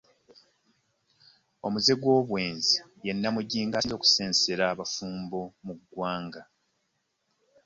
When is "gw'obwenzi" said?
2.01-2.77